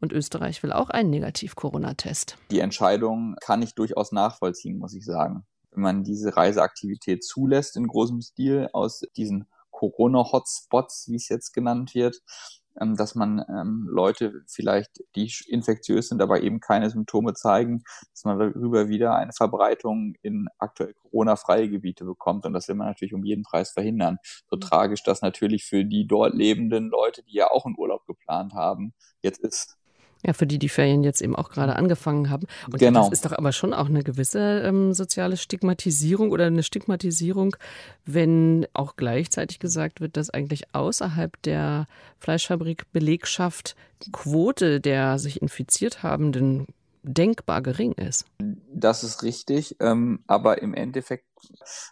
Und 0.00 0.12
Österreich 0.12 0.62
will 0.62 0.72
auch 0.72 0.90
einen 0.90 1.10
Negativ-Corona-Test. 1.10 2.38
Die 2.50 2.60
Entscheidung 2.60 3.34
kann 3.40 3.62
ich 3.62 3.74
durchaus 3.74 4.12
nachvollziehen, 4.12 4.78
muss 4.78 4.94
ich 4.94 5.04
sagen. 5.04 5.44
Wenn 5.78 5.82
man 5.82 6.02
diese 6.02 6.36
Reiseaktivität 6.36 7.22
zulässt 7.22 7.76
in 7.76 7.86
großem 7.86 8.20
Stil 8.20 8.68
aus 8.72 9.02
diesen 9.16 9.46
Corona-Hotspots, 9.70 11.06
wie 11.08 11.14
es 11.14 11.28
jetzt 11.28 11.52
genannt 11.52 11.94
wird, 11.94 12.20
ähm, 12.80 12.96
dass 12.96 13.14
man 13.14 13.44
ähm, 13.48 13.86
Leute 13.88 14.42
vielleicht, 14.48 15.04
die 15.14 15.32
infektiös 15.46 16.08
sind, 16.08 16.20
aber 16.20 16.42
eben 16.42 16.58
keine 16.58 16.90
Symptome 16.90 17.34
zeigen, 17.34 17.84
dass 18.10 18.24
man 18.24 18.40
darüber 18.40 18.88
wieder 18.88 19.14
eine 19.14 19.32
Verbreitung 19.32 20.16
in 20.22 20.48
aktuell 20.58 20.94
Corona-freie 20.94 21.70
Gebiete 21.70 22.04
bekommt. 22.04 22.44
Und 22.44 22.54
das 22.54 22.66
will 22.66 22.74
man 22.74 22.88
natürlich 22.88 23.14
um 23.14 23.22
jeden 23.22 23.44
Preis 23.44 23.70
verhindern. 23.70 24.18
So 24.50 24.56
mhm. 24.56 24.60
tragisch 24.62 25.04
das 25.04 25.22
natürlich 25.22 25.64
für 25.64 25.84
die 25.84 26.08
dort 26.08 26.34
lebenden 26.34 26.88
Leute, 26.88 27.22
die 27.22 27.34
ja 27.34 27.52
auch 27.52 27.66
einen 27.66 27.78
Urlaub 27.78 28.04
geplant 28.08 28.52
haben, 28.52 28.94
jetzt 29.22 29.38
ist. 29.38 29.77
Ja, 30.26 30.32
für 30.32 30.46
die 30.46 30.58
die 30.58 30.68
Ferien 30.68 31.04
jetzt 31.04 31.22
eben 31.22 31.36
auch 31.36 31.50
gerade 31.50 31.76
angefangen 31.76 32.28
haben. 32.28 32.46
Und 32.66 32.78
genau. 32.78 33.04
das 33.04 33.12
ist 33.12 33.24
doch 33.24 33.32
aber 33.32 33.52
schon 33.52 33.72
auch 33.72 33.86
eine 33.86 34.02
gewisse 34.02 34.62
ähm, 34.64 34.92
soziale 34.92 35.36
Stigmatisierung 35.36 36.32
oder 36.32 36.46
eine 36.46 36.64
Stigmatisierung, 36.64 37.56
wenn 38.04 38.66
auch 38.72 38.96
gleichzeitig 38.96 39.60
gesagt 39.60 40.00
wird, 40.00 40.16
dass 40.16 40.30
eigentlich 40.30 40.74
außerhalb 40.74 41.40
der 41.42 41.86
Fleischfabrik-Belegschaft 42.18 43.76
Quote 44.12 44.80
der 44.80 45.18
sich 45.18 45.42
infiziert 45.42 46.02
habenden 46.02 46.66
denkbar 47.02 47.62
gering 47.62 47.92
ist. 47.92 48.26
Das 48.72 49.04
ist 49.04 49.22
richtig, 49.22 49.76
ähm, 49.80 50.20
aber 50.26 50.62
im 50.62 50.74
Endeffekt 50.74 51.27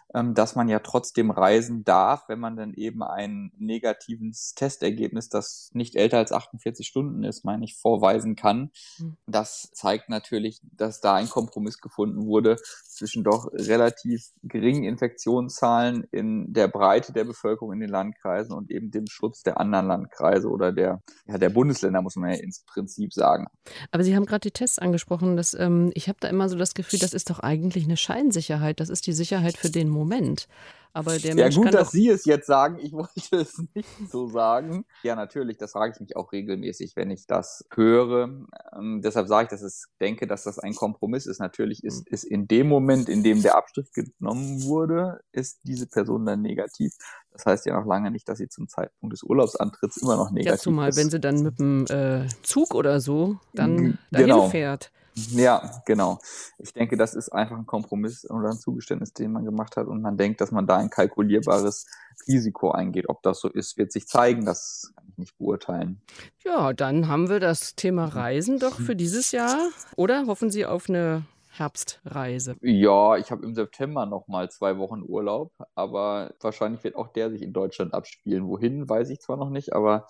dass 0.09 0.55
man 0.55 0.69
ja 0.69 0.79
trotzdem 0.79 1.31
reisen 1.31 1.83
darf, 1.83 2.27
wenn 2.27 2.39
man 2.39 2.55
dann 2.55 2.73
eben 2.73 3.03
ein 3.03 3.51
negatives 3.57 4.53
Testergebnis, 4.55 5.29
das 5.29 5.69
nicht 5.73 5.95
älter 5.95 6.17
als 6.17 6.31
48 6.31 6.87
Stunden 6.87 7.23
ist, 7.23 7.45
meine 7.45 7.65
ich, 7.65 7.75
vorweisen 7.75 8.35
kann. 8.35 8.71
Mhm. 8.97 9.17
Das 9.27 9.69
zeigt 9.73 10.09
natürlich, 10.09 10.61
dass 10.63 11.01
da 11.01 11.15
ein 11.15 11.29
Kompromiss 11.29 11.79
gefunden 11.79 12.25
wurde 12.25 12.57
zwischen 12.87 13.23
doch 13.23 13.51
relativ 13.53 14.31
geringen 14.43 14.83
Infektionszahlen 14.83 16.03
in 16.11 16.53
der 16.53 16.67
Breite 16.67 17.13
der 17.13 17.25
Bevölkerung 17.25 17.73
in 17.73 17.79
den 17.79 17.89
Landkreisen 17.89 18.53
und 18.53 18.71
eben 18.71 18.91
dem 18.91 19.07
Schutz 19.07 19.43
der 19.43 19.59
anderen 19.59 19.87
Landkreise 19.87 20.49
oder 20.49 20.71
der, 20.71 21.01
ja, 21.27 21.37
der 21.37 21.49
Bundesländer, 21.49 22.01
muss 22.01 22.15
man 22.15 22.31
ja 22.31 22.37
ins 22.37 22.63
Prinzip 22.65 23.13
sagen. 23.13 23.47
Aber 23.91 24.03
Sie 24.03 24.15
haben 24.15 24.25
gerade 24.25 24.41
die 24.41 24.51
Tests 24.51 24.79
angesprochen. 24.79 25.37
Dass, 25.37 25.53
ähm, 25.53 25.91
ich 25.93 26.07
habe 26.07 26.17
da 26.19 26.27
immer 26.27 26.49
so 26.49 26.57
das 26.57 26.73
Gefühl, 26.73 26.99
das 26.99 27.13
ist 27.13 27.29
doch 27.29 27.39
eigentlich 27.39 27.85
eine 27.85 27.97
Scheinsicherheit. 27.97 28.79
Das 28.79 28.89
ist 28.89 29.05
die 29.07 29.13
Sicherheit, 29.13 29.36
Sicherheit 29.37 29.57
für 29.57 29.69
den 29.69 29.89
Moment. 29.89 30.47
Aber 30.93 31.19
der 31.19 31.35
ja, 31.35 31.49
gut, 31.49 31.75
dass 31.75 31.91
Sie 31.91 32.09
es 32.09 32.25
jetzt 32.25 32.47
sagen. 32.47 32.79
Ich 32.81 32.91
wollte 32.93 33.35
es 33.37 33.61
nicht 33.75 34.09
so 34.09 34.27
sagen. 34.27 34.83
Ja, 35.03 35.15
natürlich, 35.15 35.57
das 35.57 35.73
frage 35.73 35.93
ich 35.93 35.99
mich 35.99 36.15
auch 36.15 36.31
regelmäßig, 36.31 36.95
wenn 36.95 37.11
ich 37.11 37.27
das 37.27 37.63
höre. 37.71 38.47
Ähm, 38.75 39.01
deshalb 39.03 39.27
sage 39.27 39.43
ich, 39.43 39.49
dass 39.49 39.61
ich 39.61 39.87
denke, 40.01 40.25
dass 40.25 40.43
das 40.43 40.57
ein 40.57 40.73
Kompromiss 40.73 41.27
ist. 41.27 41.39
Natürlich 41.39 41.83
ist, 41.83 42.07
ist 42.07 42.23
in 42.23 42.47
dem 42.47 42.67
Moment, 42.67 43.09
in 43.09 43.21
dem 43.21 43.43
der 43.43 43.55
Abstrich 43.57 43.91
genommen 43.91 44.63
wurde, 44.63 45.19
ist 45.33 45.59
diese 45.63 45.85
Person 45.85 46.25
dann 46.25 46.41
negativ. 46.41 46.93
Das 47.31 47.45
heißt 47.45 47.67
ja 47.67 47.79
noch 47.79 47.85
lange 47.85 48.09
nicht, 48.09 48.27
dass 48.27 48.39
sie 48.39 48.49
zum 48.49 48.67
Zeitpunkt 48.67 49.13
des 49.13 49.21
Urlaubsantritts 49.21 49.97
immer 49.97 50.15
noch 50.15 50.31
negativ 50.31 50.51
ja, 50.51 50.57
zumal 50.57 50.89
ist. 50.89 50.97
wenn 50.97 51.11
sie 51.11 51.19
dann 51.19 51.43
mit 51.43 51.59
dem 51.59 51.85
äh, 51.89 52.27
Zug 52.41 52.73
oder 52.73 52.99
so 53.01 53.37
dann 53.53 53.99
dahin 54.09 54.27
Genau. 54.27 54.49
fährt. 54.49 54.91
Ja, 55.31 55.81
genau. 55.85 56.19
Ich 56.59 56.73
denke, 56.73 56.95
das 56.95 57.15
ist 57.15 57.29
einfach 57.29 57.57
ein 57.57 57.65
Kompromiss 57.65 58.29
oder 58.29 58.49
ein 58.49 58.59
Zugeständnis, 58.59 59.13
den 59.13 59.31
man 59.31 59.45
gemacht 59.45 59.75
hat 59.75 59.87
und 59.87 60.01
man 60.01 60.15
denkt, 60.15 60.41
dass 60.41 60.51
man 60.51 60.67
da 60.67 60.77
ein 60.77 60.91
kalkulierbares 60.91 61.87
Risiko 62.27 62.71
eingeht. 62.71 63.09
Ob 63.09 63.23
das 63.23 63.39
so 63.39 63.49
ist, 63.49 63.77
wird 63.77 63.91
sich 63.91 64.07
zeigen. 64.07 64.45
Das 64.45 64.93
kann 64.95 65.05
ich 65.09 65.17
nicht 65.17 65.37
beurteilen. 65.37 66.01
Ja, 66.43 66.73
dann 66.73 67.07
haben 67.07 67.29
wir 67.29 67.39
das 67.39 67.75
Thema 67.75 68.05
Reisen 68.05 68.59
doch 68.59 68.75
für 68.75 68.95
dieses 68.95 69.31
Jahr. 69.31 69.57
Oder 69.95 70.27
hoffen 70.27 70.51
Sie 70.51 70.65
auf 70.65 70.87
eine 70.87 71.25
Herbstreise? 71.49 72.55
Ja, 72.61 73.17
ich 73.17 73.31
habe 73.31 73.43
im 73.43 73.55
September 73.55 74.05
noch 74.05 74.27
mal 74.27 74.51
zwei 74.51 74.77
Wochen 74.77 75.01
Urlaub, 75.01 75.51
aber 75.73 76.33
wahrscheinlich 76.39 76.83
wird 76.83 76.95
auch 76.95 77.07
der 77.07 77.31
sich 77.31 77.41
in 77.41 77.53
Deutschland 77.53 77.93
abspielen. 77.95 78.47
Wohin, 78.47 78.87
weiß 78.87 79.09
ich 79.09 79.19
zwar 79.19 79.37
noch 79.37 79.49
nicht, 79.49 79.73
aber 79.73 80.05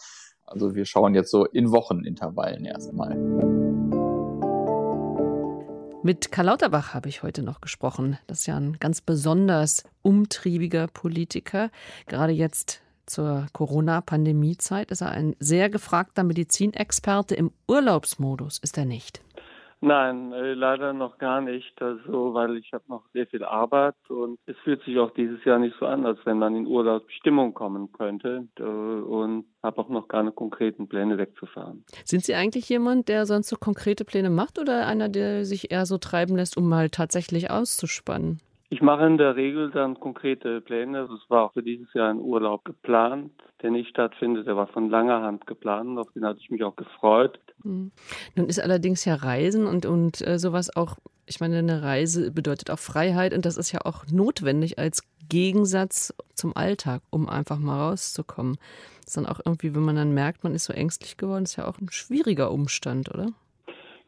also 0.46 0.76
wir 0.76 0.86
schauen 0.86 1.16
jetzt 1.16 1.32
so 1.32 1.46
in 1.46 1.72
Wochenintervallen 1.72 2.66
erstmal. 2.66 3.97
Mit 6.08 6.32
Karl 6.32 6.46
Lauterbach 6.46 6.94
habe 6.94 7.10
ich 7.10 7.22
heute 7.22 7.44
noch 7.44 7.60
gesprochen. 7.60 8.18
Das 8.28 8.40
ist 8.40 8.46
ja 8.46 8.56
ein 8.56 8.80
ganz 8.80 9.02
besonders 9.02 9.84
umtriebiger 10.04 10.88
Politiker. 10.88 11.70
Gerade 12.06 12.32
jetzt 12.32 12.80
zur 13.06 13.48
Corona-Pandemie-Zeit 13.52 14.90
ist 14.92 15.02
er 15.02 15.12
ein 15.12 15.36
sehr 15.40 15.70
gefragter 15.70 16.24
Medizinexperte. 16.24 17.36
Im 17.36 17.52
Urlaubsmodus 17.68 18.58
ist 18.60 18.78
er 18.78 18.86
nicht. 18.86 19.20
Nein, 19.80 20.34
äh, 20.34 20.54
leider 20.54 20.94
noch 20.94 21.20
gar 21.20 21.42
nicht. 21.42 21.80
Also, 21.82 22.34
weil 22.34 22.58
ich 22.58 22.74
habe 22.74 22.84
noch 22.88 23.04
sehr 23.14 23.28
viel 23.28 23.44
Arbeit 23.44 23.96
und 24.10 24.40
es 24.48 24.56
fühlt 24.64 24.84
sich 24.84 24.98
auch 24.98 25.12
dieses 25.12 25.44
Jahr 25.46 25.60
nicht 25.60 25.76
so 25.80 25.86
an, 25.86 26.06
als 26.06 26.20
wenn 26.26 26.40
man 26.40 26.56
in 26.56 26.66
Urlaubsstimmung 26.66 27.54
kommen 27.54 27.92
könnte 27.92 28.48
äh, 28.58 28.64
und 28.64 29.46
habe 29.62 29.80
auch 29.80 29.90
noch 29.90 30.08
keine 30.08 30.32
konkreten 30.32 30.88
Pläne 30.88 31.18
wegzufahren. 31.20 31.86
Sind 32.06 32.24
Sie 32.24 32.34
eigentlich 32.34 32.68
jemand, 32.70 33.08
der 33.08 33.28
sonst 33.28 33.50
so 33.50 33.56
konkrete 33.56 34.04
Pläne 34.04 34.32
macht 34.32 34.58
oder 34.58 34.88
einer, 34.88 35.10
der 35.10 35.46
sich 35.46 35.72
eher 35.72 35.86
so 35.86 36.00
treiben 36.00 36.36
lässt, 36.36 36.58
um 36.58 36.68
mal 36.68 36.90
tatsächlich 36.90 37.52
auszuspannen? 37.52 38.42
Ich 38.70 38.82
mache 38.82 39.06
in 39.06 39.18
der 39.18 39.38
Regel 39.38 39.72
dann 39.72 39.98
konkrete 40.00 40.60
Pläne. 40.60 41.00
Also 41.00 41.16
es 41.16 41.30
war 41.30 41.46
auch 41.46 41.54
für 41.54 41.64
dieses 41.64 41.94
Jahr 41.94 42.10
ein 42.10 42.20
Urlaub 42.20 42.66
geplant, 42.66 43.32
der 43.62 43.72
nicht 43.72 43.90
stattfindet. 43.90 44.46
Der 44.46 44.58
war 44.58 44.68
von 44.68 44.90
langer 44.90 45.22
Hand 45.22 45.48
geplant. 45.48 45.98
Auf 45.98 46.12
den 46.14 46.26
hatte 46.26 46.40
ich 46.42 46.50
mich 46.50 46.64
auch 46.64 46.76
gefreut. 46.76 47.40
Hm. 47.64 47.92
Nun 48.36 48.50
ist 48.50 48.60
allerdings 48.60 49.06
ja 49.06 49.16
Reisen 49.16 49.66
und, 49.66 49.86
und 49.86 50.26
äh, 50.28 50.38
sowas 50.38 50.76
auch, 50.76 50.98
ich 51.26 51.40
meine, 51.40 51.60
eine 51.60 51.82
Reise 51.82 52.32
bedeutet 52.32 52.70
auch 52.70 52.80
Freiheit 52.80 53.34
und 53.34 53.46
das 53.46 53.56
ist 53.56 53.72
ja 53.72 53.80
auch 53.86 54.06
notwendig 54.12 54.78
als 54.78 55.02
Gegensatz 55.30 56.14
zum 56.34 56.56
Alltag, 56.56 57.02
um 57.10 57.30
einfach 57.30 57.60
mal 57.60 57.90
rauszukommen. 57.90 58.58
Das 59.00 59.08
ist 59.08 59.18
dann 59.18 59.26
auch 59.26 59.40
irgendwie, 59.46 59.74
wenn 59.76 59.84
man 59.84 59.96
dann 59.96 60.14
merkt, 60.14 60.44
man 60.44 60.54
ist 60.54 60.66
so 60.66 60.74
ängstlich 60.74 61.16
geworden, 61.16 61.44
ist 61.44 61.56
ja 61.56 61.68
auch 61.68 61.80
ein 61.80 61.90
schwieriger 61.90 62.52
Umstand, 62.52 63.14
oder? 63.14 63.28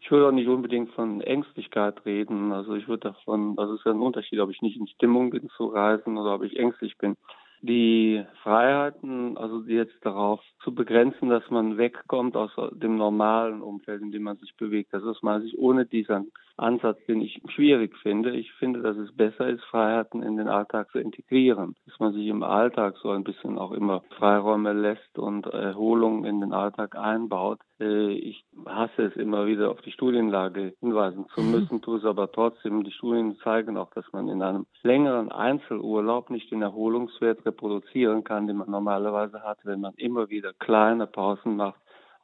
Ich 0.10 0.12
würde 0.12 0.30
auch 0.30 0.32
nicht 0.32 0.48
unbedingt 0.48 0.90
von 0.94 1.22
Ängstlichkeit 1.22 2.04
reden. 2.04 2.52
Also 2.52 2.74
ich 2.74 2.88
würde 2.88 3.12
davon, 3.12 3.54
also 3.60 3.76
es 3.76 3.82
ist 3.82 3.86
ja 3.86 3.92
ein 3.92 4.02
Unterschied, 4.02 4.40
ob 4.40 4.50
ich 4.50 4.64
nicht 4.64 4.76
in 4.76 4.88
Stimmung 4.88 5.30
bin 5.30 5.52
zu 5.56 5.68
reisen 5.68 6.18
oder 6.18 6.34
ob 6.34 6.42
ich 6.42 6.58
ängstlich 6.58 6.98
bin. 6.98 7.16
Die 7.62 8.26
Freiheiten, 8.42 9.38
also 9.38 9.62
jetzt 9.68 10.04
darauf 10.04 10.42
zu 10.64 10.74
begrenzen, 10.74 11.30
dass 11.30 11.48
man 11.52 11.78
wegkommt 11.78 12.36
aus 12.36 12.50
dem 12.72 12.96
normalen 12.98 13.62
Umfeld, 13.62 14.02
in 14.02 14.12
dem 14.12 14.24
man 14.24 14.38
sich 14.38 14.56
bewegt. 14.58 14.92
Das 14.94 15.04
ist 15.04 15.22
mal 15.22 15.44
sich 15.44 15.60
ohne 15.60 15.86
diesen 15.86 16.32
Ansatz, 16.60 17.00
den 17.08 17.22
ich 17.22 17.42
schwierig 17.50 17.96
finde. 17.98 18.32
Ich 18.32 18.52
finde, 18.54 18.82
dass 18.82 18.98
es 18.98 19.16
besser 19.16 19.48
ist, 19.48 19.64
Freiheiten 19.66 20.22
in 20.22 20.38
den 20.38 20.48
Alltag 20.48 20.92
zu 20.92 21.00
integrieren. 21.00 21.76
Dass 21.86 22.00
man 22.00 22.14
sich 22.14 22.28
im 22.28 22.44
Alltag 22.44 22.96
so 23.02 23.10
ein 23.12 23.24
bisschen 23.24 23.58
auch 23.58 23.72
immer 23.72 24.02
Freiräume 24.18 24.74
lässt 24.74 25.18
und 25.18 25.46
Erholung 25.48 26.26
in 26.26 26.42
den 26.42 26.54
Alltag 26.54 26.96
einbaut. 26.96 27.60
Ich 27.80 28.44
hasse 28.66 29.04
es 29.04 29.16
immer 29.16 29.48
wieder 29.48 29.72
auf 29.72 29.82
die 29.82 29.92
Studienlage 29.92 30.74
hinweisen 30.82 31.26
zu 31.34 31.42
müssen, 31.42 31.82
tue 31.82 31.98
es 31.98 32.06
aber 32.06 32.32
trotzdem. 32.32 32.84
Die 32.84 32.92
Studien 32.92 33.38
zeigen 33.44 33.78
auch, 33.78 33.92
dass 33.92 34.06
man 34.12 34.28
in 34.28 34.42
einem 34.42 34.66
längeren 34.84 35.32
Einzelurlaub 35.32 36.30
nicht 36.30 36.52
den 36.52 36.62
Erholungswert 36.62 37.46
reproduzieren 37.46 38.24
kann, 38.24 38.48
den 38.48 38.58
man 38.58 38.70
normalerweise 38.70 39.42
hat, 39.44 39.60
wenn 39.64 39.80
man 39.80 39.94
immer 39.96 40.30
wieder 40.30 40.54
kleine 40.60 41.08
Pausen 41.08 41.56
macht, 41.56 41.80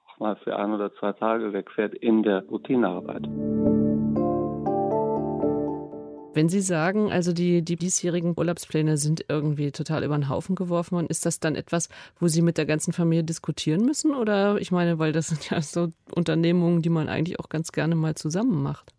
auch 0.08 0.20
mal 0.20 0.36
für 0.38 0.58
ein 0.58 0.74
oder 0.74 0.94
zwei 0.96 1.14
Tage 1.14 1.54
wegfährt 1.54 1.94
in 1.94 2.24
der 2.24 2.44
Routinearbeit. 2.44 3.28
Wenn 6.36 6.50
Sie 6.50 6.60
sagen, 6.60 7.14
also 7.14 7.32
die, 7.32 7.64
die 7.64 7.78
diesjährigen 7.78 8.34
Urlaubspläne 8.36 8.98
sind 8.98 9.24
irgendwie 9.30 9.72
total 9.72 10.04
über 10.04 10.18
den 10.18 10.28
Haufen 10.28 10.58
geworfen 10.58 10.96
worden, 10.96 11.08
ist 11.08 11.26
das 11.26 11.40
dann 11.40 11.56
etwas, 11.56 11.88
wo 12.20 12.28
Sie 12.28 12.42
mit 12.42 12.58
der 12.58 12.66
ganzen 12.66 12.92
Familie 12.92 13.24
diskutieren 13.24 13.86
müssen? 13.86 14.14
Oder 14.14 14.58
ich 14.58 14.70
meine, 14.70 15.00
weil 15.00 15.14
das 15.14 15.28
sind 15.28 15.50
ja 15.50 15.62
so 15.62 15.94
Unternehmungen, 16.14 16.82
die 16.82 16.90
man 16.90 17.08
eigentlich 17.08 17.40
auch 17.40 17.48
ganz 17.48 17.72
gerne 17.72 17.96
mal 17.96 18.16
zusammen 18.16 18.62
macht. 18.62 18.92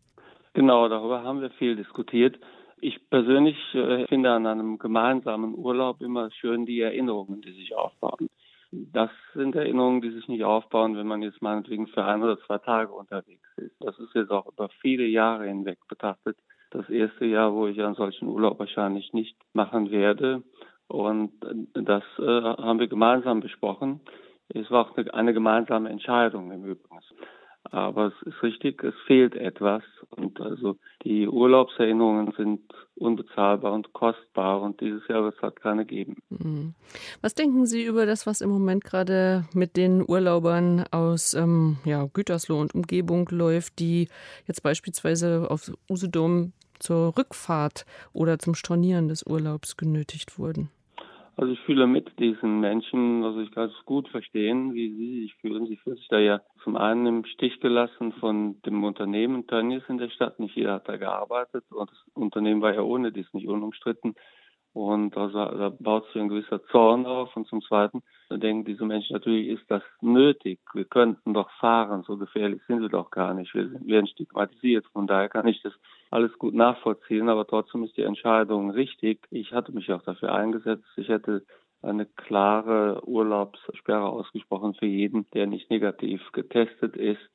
Genau, 0.54 0.88
darüber 0.88 1.24
haben 1.24 1.42
wir 1.42 1.50
viel 1.50 1.76
diskutiert. 1.76 2.38
Ich 2.80 2.98
persönlich 3.10 3.58
äh, 3.74 4.06
finde 4.06 4.30
an 4.30 4.46
einem 4.46 4.78
gemeinsamen 4.78 5.54
Urlaub 5.54 6.00
immer 6.00 6.30
schön 6.30 6.64
die 6.64 6.80
Erinnerungen, 6.80 7.42
die 7.42 7.52
sich 7.52 7.76
aufbauen. 7.76 8.30
Das 8.72 9.10
sind 9.34 9.54
Erinnerungen, 9.54 10.00
die 10.00 10.10
sich 10.10 10.26
nicht 10.28 10.44
aufbauen, 10.44 10.96
wenn 10.96 11.06
man 11.06 11.20
jetzt 11.20 11.42
meinetwegen 11.42 11.86
für 11.88 12.02
ein 12.02 12.22
oder 12.22 12.38
zwei 12.46 12.56
Tage 12.56 12.92
unterwegs 12.92 13.46
ist. 13.58 13.76
Das 13.80 13.98
ist 13.98 14.14
jetzt 14.14 14.30
auch 14.30 14.46
über 14.46 14.70
viele 14.80 15.04
Jahre 15.04 15.46
hinweg 15.46 15.78
betrachtet 15.86 16.38
das 16.76 16.90
erste 16.90 17.24
Jahr, 17.24 17.54
wo 17.54 17.66
ich 17.66 17.80
einen 17.80 17.94
solchen 17.94 18.28
Urlaub 18.28 18.58
wahrscheinlich 18.58 19.12
nicht 19.12 19.36
machen 19.54 19.90
werde. 19.90 20.42
Und 20.88 21.32
das 21.74 22.04
äh, 22.18 22.22
haben 22.22 22.78
wir 22.78 22.86
gemeinsam 22.86 23.40
besprochen. 23.40 24.00
Es 24.48 24.70
war 24.70 24.86
auch 24.86 24.96
eine, 24.96 25.12
eine 25.14 25.34
gemeinsame 25.34 25.88
Entscheidung 25.88 26.52
im 26.52 26.64
Übrigen. 26.64 27.00
Aber 27.70 28.06
es 28.06 28.26
ist 28.26 28.42
richtig, 28.42 28.84
es 28.84 28.94
fehlt 29.06 29.34
etwas. 29.34 29.82
Und 30.10 30.40
also 30.40 30.76
die 31.02 31.26
Urlaubserinnerungen 31.26 32.32
sind 32.36 32.60
unbezahlbar 32.94 33.72
und 33.72 33.92
kostbar 33.92 34.62
und 34.62 34.80
dieses 34.80 35.06
Jahr 35.08 35.24
wird 35.24 35.34
es 35.34 35.42
halt 35.42 35.60
keine 35.60 35.84
geben. 35.84 36.16
Mhm. 36.28 36.74
Was 37.22 37.34
denken 37.34 37.66
Sie 37.66 37.84
über 37.84 38.06
das, 38.06 38.26
was 38.26 38.40
im 38.40 38.50
Moment 38.50 38.84
gerade 38.84 39.44
mit 39.52 39.76
den 39.76 40.04
Urlaubern 40.06 40.84
aus 40.92 41.34
ähm, 41.34 41.78
ja, 41.84 42.06
Gütersloh 42.12 42.60
und 42.60 42.74
Umgebung 42.74 43.28
läuft, 43.30 43.80
die 43.80 44.08
jetzt 44.46 44.62
beispielsweise 44.62 45.50
auf 45.50 45.72
Usedom 45.90 46.52
zur 46.78 47.16
Rückfahrt 47.16 47.86
oder 48.12 48.38
zum 48.38 48.54
Stornieren 48.54 49.08
des 49.08 49.24
Urlaubs 49.26 49.76
genötigt 49.76 50.38
wurden? 50.38 50.70
Also 51.38 51.52
ich 51.52 51.60
fühle 51.60 51.86
mit 51.86 52.18
diesen 52.18 52.60
Menschen, 52.60 53.22
also 53.22 53.40
ich 53.40 53.50
kann 53.52 53.68
es 53.68 53.84
gut 53.84 54.08
verstehen, 54.08 54.72
wie 54.72 54.88
sie 54.96 55.20
sich 55.20 55.34
fühlen. 55.34 55.66
Sie 55.66 55.76
fühlen 55.76 55.96
sich 55.96 56.08
da 56.08 56.18
ja 56.18 56.40
zum 56.64 56.76
einen 56.76 57.06
im 57.06 57.24
Stich 57.26 57.60
gelassen 57.60 58.12
von 58.12 58.60
dem 58.62 58.82
Unternehmen 58.84 59.46
Tönnies 59.46 59.82
in 59.88 59.98
der 59.98 60.08
Stadt. 60.08 60.40
Nicht 60.40 60.56
jeder 60.56 60.74
hat 60.74 60.88
da 60.88 60.96
gearbeitet 60.96 61.64
und 61.70 61.90
das 61.90 61.98
Unternehmen 62.14 62.62
war 62.62 62.72
ja 62.72 62.80
ohne 62.80 63.12
dies 63.12 63.26
nicht 63.34 63.48
unumstritten. 63.48 64.14
Und 64.76 65.16
also, 65.16 65.38
da 65.38 65.72
baut 65.80 66.04
sich 66.08 66.20
ein 66.20 66.28
gewisser 66.28 66.62
Zorn 66.66 67.06
auf. 67.06 67.34
Und 67.34 67.48
zum 67.48 67.62
Zweiten 67.62 68.02
denken 68.30 68.66
diese 68.66 68.84
Menschen 68.84 69.14
natürlich, 69.14 69.48
ist 69.48 69.64
das 69.68 69.82
nötig? 70.02 70.58
Wir 70.74 70.84
könnten 70.84 71.32
doch 71.32 71.48
fahren, 71.52 72.04
so 72.06 72.18
gefährlich 72.18 72.60
sind 72.68 72.82
wir 72.82 72.90
doch 72.90 73.10
gar 73.10 73.32
nicht. 73.32 73.54
Wir 73.54 73.70
werden 73.86 74.06
stigmatisiert. 74.06 74.84
Von 74.92 75.06
daher 75.06 75.30
kann 75.30 75.48
ich 75.48 75.62
das 75.62 75.72
alles 76.10 76.30
gut 76.38 76.52
nachvollziehen, 76.52 77.30
aber 77.30 77.46
trotzdem 77.46 77.84
ist 77.84 77.96
die 77.96 78.02
Entscheidung 78.02 78.70
richtig. 78.70 79.20
Ich 79.30 79.52
hatte 79.52 79.72
mich 79.72 79.90
auch 79.90 80.02
dafür 80.02 80.34
eingesetzt. 80.34 80.84
Ich 80.98 81.08
hätte 81.08 81.46
eine 81.80 82.04
klare 82.04 83.00
Urlaubssperre 83.08 84.04
ausgesprochen 84.04 84.74
für 84.74 84.84
jeden, 84.84 85.24
der 85.32 85.46
nicht 85.46 85.70
negativ 85.70 86.20
getestet 86.32 86.98
ist. 86.98 87.30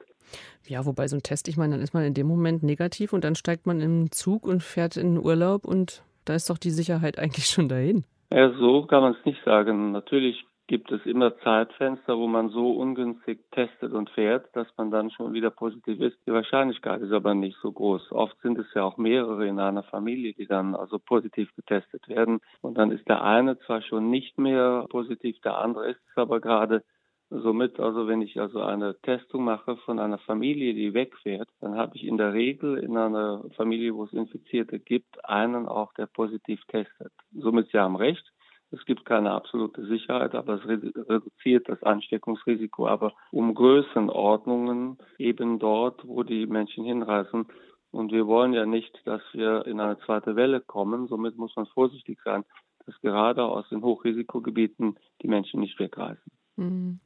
Ja, 0.67 0.85
wobei 0.85 1.07
so 1.07 1.15
ein 1.15 1.23
Test, 1.23 1.47
ich 1.47 1.57
meine, 1.57 1.73
dann 1.73 1.83
ist 1.83 1.95
man 1.95 2.03
in 2.03 2.13
dem 2.13 2.27
Moment 2.27 2.61
negativ 2.61 3.13
und 3.13 3.23
dann 3.23 3.33
steigt 3.33 3.65
man 3.65 3.81
im 3.81 4.11
Zug 4.11 4.45
und 4.45 4.61
fährt 4.61 4.95
in 4.95 5.15
den 5.15 5.25
Urlaub 5.25 5.65
und 5.65 6.03
da 6.25 6.35
ist 6.35 6.49
doch 6.49 6.57
die 6.57 6.71
Sicherheit 6.71 7.19
eigentlich 7.19 7.45
schon 7.45 7.69
dahin. 7.69 8.03
Ja, 8.31 8.51
so 8.53 8.83
kann 8.83 9.01
man 9.01 9.13
es 9.13 9.25
nicht 9.25 9.43
sagen. 9.43 9.91
Natürlich 9.91 10.45
gibt 10.71 10.89
es 10.89 11.05
immer 11.05 11.37
Zeitfenster, 11.39 12.17
wo 12.17 12.27
man 12.27 12.47
so 12.47 12.71
ungünstig 12.71 13.39
testet 13.51 13.91
und 13.91 14.09
fährt, 14.11 14.55
dass 14.55 14.67
man 14.77 14.89
dann 14.89 15.11
schon 15.11 15.33
wieder 15.33 15.49
positiv 15.49 15.99
ist. 15.99 16.17
Die 16.25 16.31
Wahrscheinlichkeit 16.31 17.01
ist 17.01 17.11
aber 17.11 17.33
nicht 17.35 17.57
so 17.61 17.73
groß. 17.73 18.13
Oft 18.13 18.39
sind 18.41 18.57
es 18.57 18.67
ja 18.73 18.83
auch 18.83 18.95
mehrere 18.95 19.45
in 19.47 19.59
einer 19.59 19.83
Familie, 19.83 20.33
die 20.33 20.47
dann 20.47 20.73
also 20.73 20.97
positiv 20.97 21.53
getestet 21.57 22.07
werden. 22.07 22.39
Und 22.61 22.77
dann 22.77 22.91
ist 22.91 23.05
der 23.09 23.21
eine 23.21 23.59
zwar 23.59 23.81
schon 23.81 24.09
nicht 24.09 24.37
mehr 24.37 24.85
positiv, 24.89 25.41
der 25.41 25.57
andere 25.57 25.89
ist 25.89 25.99
es 26.09 26.17
aber 26.17 26.39
gerade. 26.39 26.83
Somit, 27.33 27.79
also 27.79 28.09
wenn 28.09 28.21
ich 28.21 28.41
also 28.41 28.59
eine 28.59 28.99
Testung 29.03 29.45
mache 29.45 29.77
von 29.77 29.99
einer 29.99 30.17
Familie, 30.17 30.73
die 30.73 30.93
wegfährt, 30.93 31.47
dann 31.61 31.75
habe 31.75 31.95
ich 31.95 32.03
in 32.03 32.17
der 32.17 32.33
Regel 32.33 32.77
in 32.77 32.97
einer 32.97 33.45
Familie, 33.55 33.95
wo 33.95 34.03
es 34.03 34.11
Infizierte 34.11 34.79
gibt, 34.79 35.23
einen 35.23 35.65
auch, 35.65 35.93
der 35.93 36.07
positiv 36.07 36.61
testet. 36.65 37.13
Somit 37.31 37.69
Sie 37.71 37.77
haben 37.77 37.95
recht. 37.95 38.33
Es 38.71 38.83
gibt 38.85 39.05
keine 39.05 39.31
absolute 39.31 39.85
Sicherheit, 39.85 40.35
aber 40.35 40.55
es 40.55 40.67
reduziert 40.67 41.69
das 41.69 41.81
Ansteckungsrisiko. 41.83 42.87
Aber 42.87 43.13
um 43.31 43.53
Größenordnungen 43.53 44.97
eben 45.17 45.57
dort, 45.57 46.05
wo 46.05 46.23
die 46.23 46.45
Menschen 46.47 46.83
hinreisen, 46.83 47.47
und 47.91 48.11
wir 48.11 48.27
wollen 48.27 48.51
ja 48.51 48.65
nicht, 48.65 49.01
dass 49.05 49.21
wir 49.31 49.65
in 49.67 49.79
eine 49.79 49.97
zweite 49.99 50.35
Welle 50.35 50.59
kommen. 50.59 51.07
Somit 51.07 51.37
muss 51.37 51.55
man 51.55 51.65
vorsichtig 51.67 52.19
sein, 52.25 52.43
dass 52.85 52.99
gerade 52.99 53.43
aus 53.43 53.67
den 53.69 53.83
Hochrisikogebieten 53.83 54.97
die 55.21 55.27
Menschen 55.27 55.61
nicht 55.61 55.79
wegreisen. 55.79 56.40
Mhm. 56.57 56.99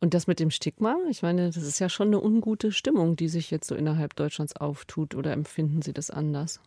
Und 0.00 0.14
das 0.14 0.26
mit 0.26 0.40
dem 0.40 0.50
Stigma, 0.50 0.96
ich 1.08 1.22
meine, 1.22 1.46
das 1.46 1.56
ist 1.56 1.78
ja 1.78 1.88
schon 1.88 2.08
eine 2.08 2.22
ungute 2.22 2.72
Stimmung, 2.72 3.16
die 3.16 3.28
sich 3.28 3.50
jetzt 3.50 3.68
so 3.68 3.74
innerhalb 3.74 4.16
Deutschlands 4.16 4.56
auftut. 4.56 5.14
Oder 5.14 5.32
empfinden 5.32 5.82
Sie 5.82 5.92
das 5.92 6.10
anders? 6.10 6.60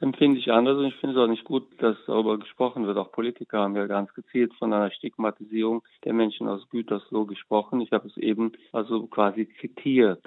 Empfinde 0.00 0.36
ich 0.40 0.50
anders 0.50 0.78
und 0.78 0.86
ich 0.86 0.96
finde 0.96 1.14
es 1.14 1.22
auch 1.22 1.28
nicht 1.28 1.44
gut, 1.44 1.62
dass 1.78 1.96
darüber 2.08 2.36
gesprochen 2.36 2.88
wird. 2.88 2.98
Auch 2.98 3.12
Politiker 3.12 3.60
haben 3.60 3.76
ja 3.76 3.86
ganz 3.86 4.12
gezielt 4.14 4.52
von 4.54 4.72
einer 4.72 4.90
Stigmatisierung 4.90 5.84
der 6.04 6.12
Menschen 6.12 6.48
aus 6.48 6.68
Gütersloh 6.70 7.24
gesprochen. 7.24 7.80
Ich 7.80 7.92
habe 7.92 8.08
es 8.08 8.16
eben 8.16 8.50
also 8.72 9.06
quasi 9.06 9.48
zitiert. 9.60 10.20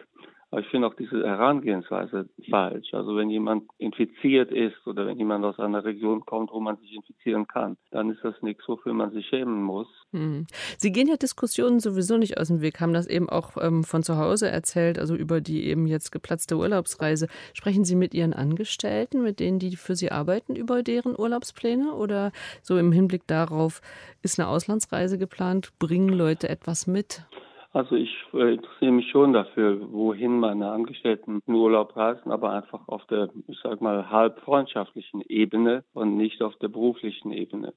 Aber 0.56 0.64
ich 0.64 0.70
finde 0.70 0.88
auch 0.88 0.94
diese 0.94 1.22
Herangehensweise 1.22 2.30
falsch. 2.50 2.94
Also 2.94 3.18
wenn 3.18 3.30
jemand 3.30 3.70
infiziert 3.78 4.54
ist 4.54 4.88
oder 4.88 5.06
wenn 5.06 5.18
jemand 5.18 5.44
aus 5.44 5.60
einer 5.60 5.84
Region 5.84 6.26
kommt, 6.26 6.50
wo 6.54 6.62
man 6.62 6.78
sich 6.78 6.94
infizieren 6.94 7.46
kann, 7.46 7.76
dann 7.92 8.10
ist 8.10 8.24
das 8.24 8.36
nichts, 8.42 8.64
wofür 8.66 8.94
man 8.94 9.12
sich 9.12 9.28
schämen 9.28 9.62
muss. 9.62 9.88
Hm. 10.14 10.48
Sie 10.78 10.94
gehen 10.94 11.10
ja 11.10 11.18
Diskussionen 11.18 11.82
sowieso 11.82 12.16
nicht 12.16 12.38
aus 12.38 12.48
dem 12.48 12.62
Weg, 12.62 12.80
haben 12.80 12.94
das 12.94 13.06
eben 13.06 13.28
auch 13.28 13.58
ähm, 13.60 13.84
von 13.84 14.02
zu 14.02 14.18
Hause 14.18 14.50
erzählt, 14.50 14.98
also 14.98 15.14
über 15.14 15.42
die 15.42 15.66
eben 15.66 15.88
jetzt 15.88 16.14
geplatzte 16.14 16.56
Urlaubsreise. 16.56 17.28
Sprechen 17.54 17.84
Sie 17.84 17.98
mit 17.98 18.14
Ihren 18.14 18.32
Angestellten, 18.32 19.24
mit 19.24 19.42
denen, 19.42 19.60
die 19.60 19.76
für 19.76 19.98
Sie 19.98 20.10
arbeiten, 20.10 20.56
über 20.56 20.84
deren 20.84 21.20
Urlaubspläne 21.20 21.92
oder 21.92 22.32
so 22.62 22.78
im 22.78 22.94
Hinblick 22.94 23.28
darauf, 23.28 23.82
ist 24.22 24.40
eine 24.40 24.48
Auslandsreise 24.48 25.18
geplant, 25.18 25.74
bringen 25.80 26.08
Leute 26.08 26.48
etwas 26.48 26.88
mit? 26.88 27.26
Also 27.76 27.98
ich 27.98 28.16
äh, 28.34 28.54
interessiere 28.54 28.94
mich 28.94 29.10
schon 29.10 29.34
dafür, 29.34 29.92
wohin 29.92 30.40
meine 30.40 30.72
Angestellten 30.72 31.42
in 31.46 31.54
Urlaub 31.54 31.98
reisen, 31.98 32.32
aber 32.32 32.52
einfach 32.52 32.88
auf 32.88 33.06
der, 33.08 33.28
ich 33.48 33.60
sag 33.62 33.82
mal, 33.82 34.10
halb 34.10 34.40
freundschaftlichen 34.40 35.20
Ebene 35.28 35.84
und 35.92 36.16
nicht 36.16 36.42
auf 36.42 36.56
der 36.60 36.70
beruflichen 36.70 37.34
Ebene. 37.34 37.74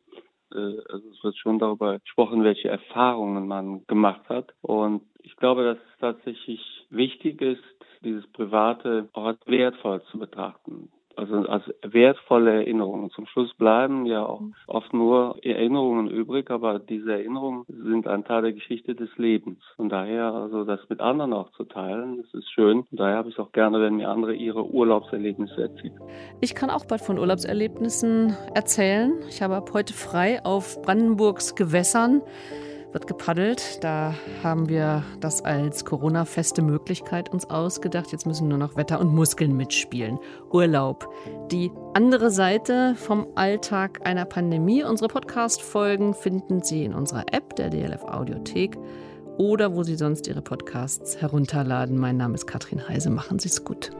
Äh, 0.55 0.79
also 0.89 1.03
es 1.11 1.25
wird 1.25 1.37
schon 1.37 1.59
darüber 1.59 1.99
gesprochen, 1.99 2.45
welche 2.45 2.69
Erfahrungen 2.69 3.49
man 3.49 3.85
gemacht 3.89 4.29
hat. 4.29 4.55
Und 4.61 5.03
ich 5.21 5.35
glaube, 5.35 5.65
dass 5.65 5.79
es 5.79 5.99
tatsächlich 5.99 6.87
wichtig 6.91 7.43
ist, 7.43 7.65
dieses 8.05 8.25
Private 8.29 9.09
auch 9.15 9.25
als 9.25 9.41
wertvoll 9.47 10.01
zu 10.13 10.21
betrachten 10.21 10.93
also 11.19 11.37
als 11.49 11.65
wertvolle 11.83 12.53
Erinnerungen. 12.55 13.11
Zum 13.11 13.27
Schluss 13.27 13.53
bleiben 13.55 14.07
ja 14.07 14.25
auch 14.25 14.41
mhm. 14.41 14.55
oft 14.67 14.93
nur 14.93 15.37
Erinnerungen 15.43 16.09
übrig, 16.09 16.51
aber 16.51 16.79
diese 16.79 17.13
Erinnerungen 17.13 17.65
sind 17.67 18.07
ein 18.07 18.25
Teil 18.25 18.43
der 18.43 18.53
Geschichte 18.53 18.95
des 18.95 19.11
Lebens. 19.17 19.59
Und 19.77 19.91
daher, 19.91 20.33
also 20.33 20.65
das 20.65 20.81
mit 20.89 21.01
anderen 21.01 21.33
auch 21.33 21.51
zu 21.53 21.65
teilen, 21.65 22.23
das 22.23 22.33
ist 22.35 22.51
schön. 22.53 22.85
Und 22.91 23.01
daher 23.01 23.17
habe 23.17 23.29
ich 23.29 23.35
es 23.35 23.41
auch 23.41 23.53
gerne, 23.53 23.81
wenn 23.81 23.97
mir 23.97 24.09
andere 24.09 24.35
ihre 24.35 24.65
Urlaubserlebnisse 24.65 25.63
erzählen. 25.63 26.01
Ich 26.41 26.55
kann 26.55 26.71
auch 26.71 26.85
bald 26.85 27.01
von 27.01 27.19
Urlaubserlebnissen 27.19 28.37
erzählen. 28.55 29.13
Ich 29.29 29.43
habe 29.43 29.57
ab 29.57 29.71
heute 29.75 29.95
frei 29.95 30.45
auf 30.45 30.81
Brandenburgs 30.83 31.55
Gewässern 31.55 32.23
wird 32.93 33.07
gepaddelt. 33.07 33.83
Da 33.83 34.15
haben 34.43 34.69
wir 34.69 35.03
das 35.21 35.45
als 35.45 35.85
Corona-feste 35.85 36.63
Möglichkeit 36.63 37.33
uns 37.33 37.49
ausgedacht. 37.49 38.13
Jetzt 38.13 38.27
müssen 38.27 38.49
nur 38.49 38.59
noch 38.59 38.77
Wetter 38.77 39.01
und 39.01 39.15
Muskeln 39.15 39.57
mitspielen. 39.57 40.19
Urlaub. 40.51 41.13
Die 41.51 41.71
andere 41.95 42.31
Seite 42.31 42.95
vom 42.97 43.27
Alltag 43.35 44.01
einer 44.05 44.25
Pandemie. 44.25 44.85
Unsere 44.85 45.09
Podcast-Folgen 45.09 46.15
finden 46.15 46.63
Sie 46.63 46.85
in 46.85 46.95
unserer 46.95 47.25
App 47.33 47.57
der 47.57 47.71
DLF 47.71 48.05
Audiothek 48.05 48.77
oder 49.37 49.75
wo 49.75 49.83
Sie 49.83 49.97
sonst 49.97 50.27
Ihre 50.27 50.43
Podcasts 50.43 51.21
herunterladen. 51.21 51.97
Mein 51.99 52.17
Name 52.17 52.35
ist 52.35 52.47
Katrin 52.47 52.89
Heise. 52.89 53.11
Machen 53.11 53.39
Sie 53.39 53.49
es 53.49 53.65
gut. 53.65 53.91